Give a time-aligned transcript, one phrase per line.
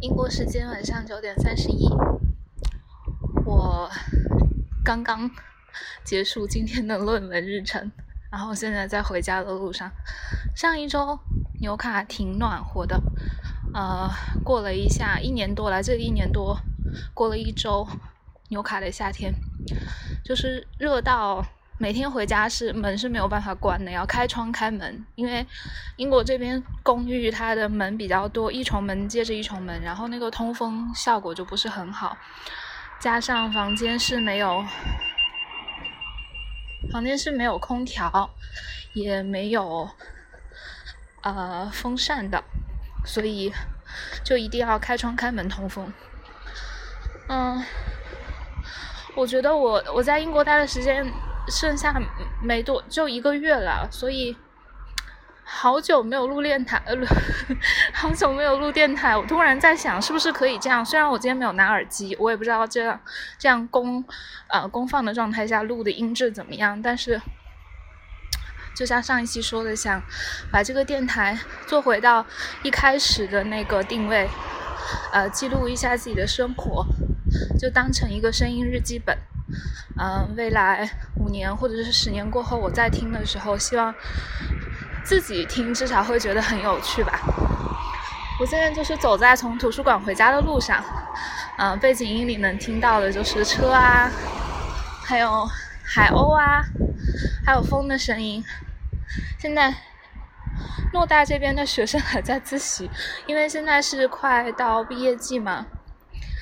[0.00, 1.88] 英国时间晚上九点三十一，
[3.44, 3.90] 我
[4.84, 5.28] 刚刚
[6.04, 7.90] 结束今天的论文日程，
[8.30, 9.90] 然后现在在回家的路上。
[10.54, 11.18] 上一周
[11.60, 13.02] 纽卡挺暖和的，
[13.74, 14.08] 呃，
[14.44, 16.60] 过了一下一年多来这一年多，
[17.12, 17.88] 过了一周，
[18.50, 19.34] 纽卡的夏天
[20.24, 21.44] 就是热到。
[21.80, 25.46] 每天回家是门是没有办法关的，要开窗开门，因为
[25.96, 32.18] 英国这边公寓它的门比较多，一重门接着一重门，然后那个通风效果就不是很好，
[32.98, 34.64] 加上房间是没有
[36.90, 38.28] 房间是没有空调，
[38.92, 39.88] 也没有
[41.22, 42.42] 呃风扇的，
[43.04, 43.52] 所以
[44.24, 45.92] 就一定要开窗开门通风。
[47.28, 47.64] 嗯，
[49.14, 51.06] 我觉得我我在英国待的时间。
[51.50, 51.94] 剩下
[52.42, 54.36] 没多就一个月了，所以
[55.44, 56.94] 好久没有录电台，呃，
[57.94, 59.16] 好久没有录电台。
[59.16, 60.84] 我突然在想，是不是可以这样？
[60.84, 63.00] 虽然我今天没有拿耳机，我也不知道这样
[63.38, 64.04] 这样公
[64.48, 66.80] 呃公放的状态下录的音质怎么样。
[66.82, 67.20] 但是，
[68.76, 70.02] 就像上一期说的，想
[70.52, 72.26] 把这个电台做回到
[72.62, 74.28] 一开始的那个定位，
[75.12, 76.84] 呃，记录一下自己的生活，
[77.58, 79.16] 就当成一个声音日记本。
[80.00, 83.92] 嗯，未来五年或者是十年过后，我再听的时候，希望
[85.02, 87.20] 自己听至少会觉得很有趣吧。
[88.38, 90.84] 我现在就是走在从图书馆回家的路上，
[91.56, 94.08] 嗯，背景音里能听到的就是车啊，
[95.04, 95.44] 还有
[95.82, 96.62] 海鸥啊，
[97.44, 98.44] 还有风的声音。
[99.40, 99.74] 现在
[100.92, 102.88] 诺大这边的学生还在自习，
[103.26, 105.66] 因为现在是快到毕业季嘛，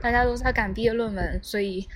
[0.00, 1.88] 大家都在赶毕业论文，所以。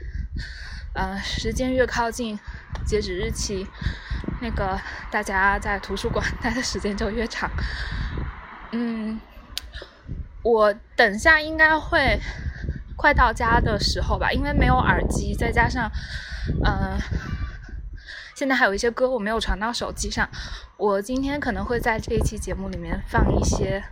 [0.94, 2.38] 呃，时间越靠近
[2.86, 3.66] 截止日期，
[4.40, 7.50] 那个大家在图书馆 待的时间就越长。
[8.70, 9.20] 嗯，
[10.42, 12.20] 我等下应该会
[12.96, 15.90] 快到家的时候吧，因为没有耳机，再加上，
[16.64, 16.96] 呃，
[18.36, 20.28] 现在还有一些歌我没有传到手机上。
[20.76, 23.82] 我今天可能会在这一期节目里面放一些。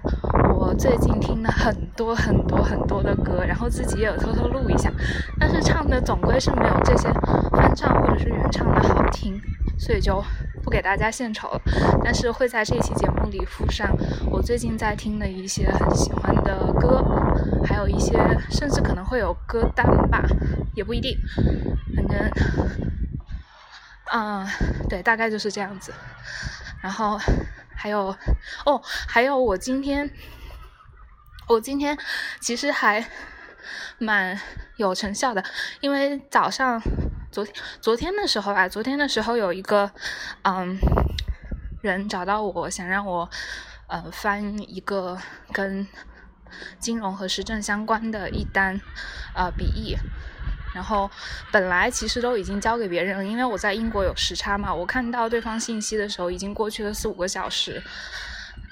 [0.54, 4.90] 我最近听了很多很多很多的歌，然后自己也有偷偷录一下，
[5.38, 7.08] 但是唱的总归是没有这些
[7.50, 9.40] 翻唱或者是原唱的好听，
[9.78, 10.22] 所以就
[10.62, 11.60] 不给大家献丑了。
[12.04, 13.88] 但是会在这期节目里附上
[14.30, 17.04] 我最近在听的一些很喜欢的歌，
[17.64, 18.16] 还有一些
[18.50, 20.22] 甚至可能会有歌单吧，
[20.74, 21.16] 也不一定。
[21.96, 22.30] 反正，
[24.12, 24.46] 嗯，
[24.88, 25.92] 对，大概就是这样子。
[26.80, 27.19] 然后
[27.74, 28.14] 还有
[28.64, 30.10] 哦，还有我今天。
[31.52, 31.98] 我今天
[32.40, 33.06] 其实还
[33.98, 34.40] 蛮
[34.76, 35.44] 有成效的，
[35.80, 36.80] 因为早上
[37.30, 39.90] 昨天昨天的时候啊，昨天的时候有一个
[40.44, 40.78] 嗯
[41.82, 43.28] 人找到我，想让我
[43.86, 45.18] 呃翻一个
[45.52, 45.86] 跟
[46.78, 48.80] 金融和时政相关的一单
[49.34, 49.94] 呃笔译，
[50.74, 51.10] 然后
[51.50, 57.82] 本来其实都已经交给别人了，因为我在英国有时差嘛，我看到对方信息的时候已经过去了四五个小时。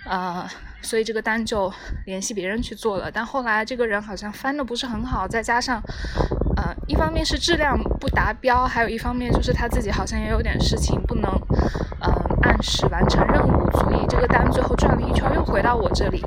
[0.06, 0.48] 呃，
[0.82, 1.72] 所以这个单就
[2.06, 5.80] 联系别人去做了，但后来这个人好像翻的不是很好，再加上，
[6.56, 11.30] 呃，一方面是质量不达标，还有一方面就是他自己好像也有点事情不能，
[12.00, 12.10] 呃，
[12.42, 16.24] 按时完成任务，所以这个单最后转了一圈又回到我这里，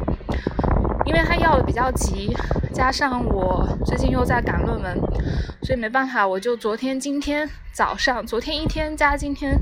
[1.06, 2.32] 因为他要的比较急，
[2.72, 4.98] 加上我最近又在赶论文，
[5.64, 9.60] 所以没办法，我就昨天、今天早上，昨天一天加今天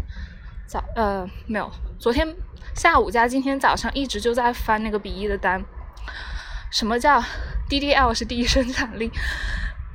[0.68, 2.28] 早，呃，没有，昨天。
[2.74, 5.64] 下午加今天早上一直就在翻那个笔译的单，
[6.72, 7.22] 什么叫
[7.70, 9.12] DDL 是第一生产力？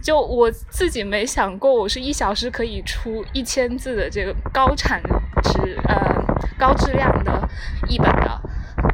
[0.03, 5.03] 就我自己没想过，我是一小时可以出一千字的这个高产
[5.43, 6.25] 值呃
[6.57, 7.49] 高质量的
[7.89, 8.41] 译本的，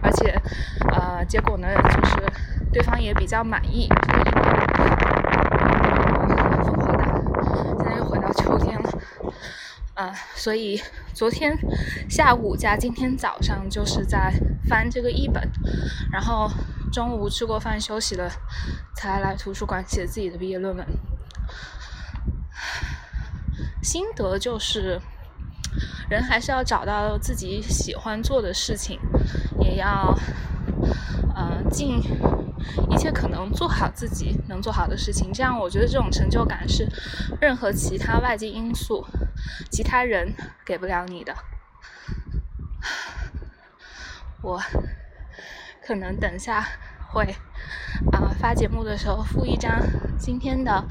[0.03, 0.41] 而且
[0.93, 2.17] 呃结果呢就是
[2.73, 3.89] 对方也比较满意。
[7.77, 8.91] 现在又回到秋天了。
[9.95, 10.81] 啊，所以
[11.15, 11.57] 昨天
[12.09, 14.33] 下午加今天早上就是在
[14.67, 15.47] 翻这个译本，
[16.11, 16.51] 然后
[16.91, 18.31] 中午吃过饭休息了，
[18.97, 20.87] 才来图书馆写自己的毕业论文。
[23.83, 25.01] 心得就是，
[26.09, 28.99] 人还是要找到自己喜欢做的事情，
[29.61, 30.17] 也要
[31.35, 31.99] 呃尽
[32.91, 35.31] 一切可能做好自己能做好的事情。
[35.31, 36.89] 这样，我觉得这种成就感是
[37.41, 39.07] 任何其他外界因素。
[39.71, 40.35] 其他人
[40.65, 41.35] 给不了你的，
[44.43, 44.61] 我
[45.87, 46.65] 可能等下
[47.13, 47.35] 会
[48.13, 49.81] 啊发节目的时候附一张
[50.19, 50.85] 今天的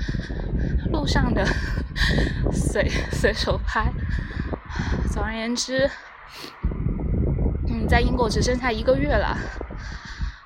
[0.92, 1.46] 路上的
[2.52, 3.92] 随 随手拍。
[5.12, 5.90] 总而言之，
[7.68, 9.38] 嗯，在英国只剩下一个月了，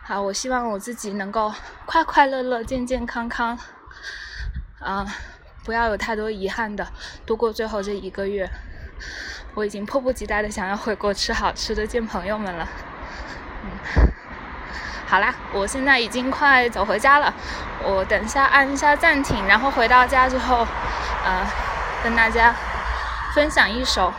[0.02, 1.54] 好，我希望我自己能够
[1.86, 3.58] 快快乐乐、健健康康，
[4.80, 5.06] 啊，
[5.66, 6.88] 不要有太多遗憾的
[7.26, 8.50] 度过最后这一个月。
[9.56, 12.68] 我已经迫不及待的想要回国吃好吃的、见朋友们了。
[13.64, 13.72] 嗯，
[15.08, 17.34] 好啦，我现在已经快走回家了，
[17.84, 20.68] 我等下按一下暂停，然后回到家之后，
[21.24, 21.48] 呃，
[22.04, 22.54] 跟大家
[23.34, 24.14] 分享一首。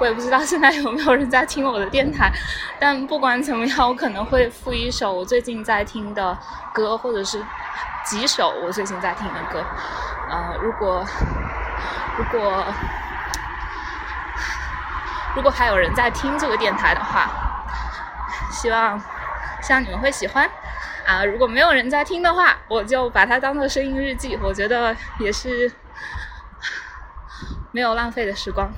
[0.00, 2.30] 我也不知道现在有没有人在听我的电台，
[2.78, 6.36] 但不管怎么样，我可能会附一首我最近在听的
[6.72, 7.42] 歌，或者是
[8.08, 9.62] 几首我最近在听的歌。
[10.30, 11.04] 呃，如果
[12.16, 12.64] 如果
[15.36, 17.28] 如果还有人在听这个电台的话，
[18.50, 18.98] 希望
[19.60, 20.48] 希望你们会喜欢。
[21.06, 25.70] 啊，如果没有人在听的话，我就把它当做声音日记，我觉得也是
[27.72, 28.70] 没有浪费的时光。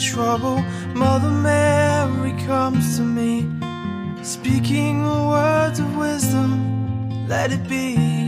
[0.00, 0.60] Trouble,
[0.94, 3.46] Mother Mary comes to me,
[4.24, 8.27] speaking words of wisdom, let it be.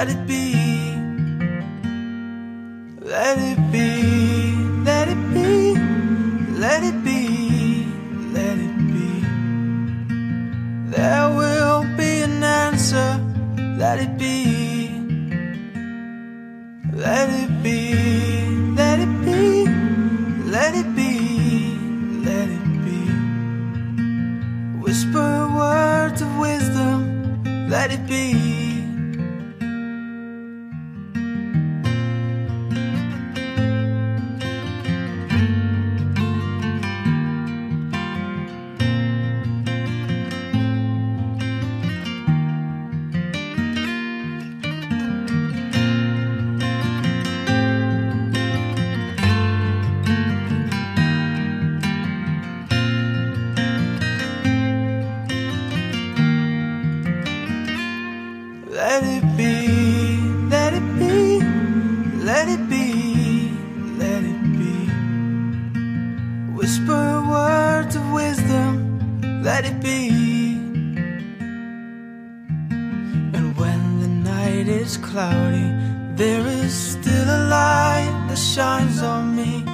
[0.00, 0.54] Let it be.
[3.02, 5.74] Let it be, let it be,
[6.64, 7.84] let it be,
[8.32, 9.10] let it be.
[10.96, 13.10] There will be an answer,
[13.76, 14.88] let it be.
[16.94, 17.92] Let it be,
[18.80, 19.66] let it be,
[20.56, 21.12] let it be,
[22.24, 23.00] let it be.
[24.80, 28.29] Whisper words of wisdom, let it be.
[66.70, 70.10] Whisper words of wisdom, let it be.
[73.36, 75.68] And when the night is cloudy,
[76.14, 79.64] there is still a light that shines on me.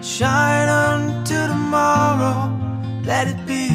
[0.00, 2.54] Shine unto tomorrow,
[3.02, 3.67] let it be.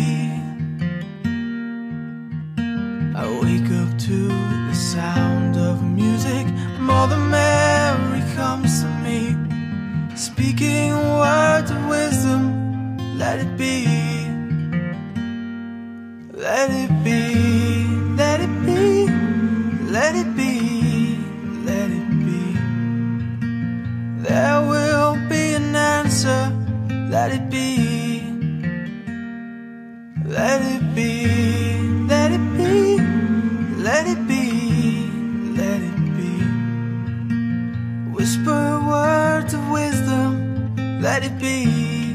[38.23, 42.12] Whisper words of wisdom, let it be.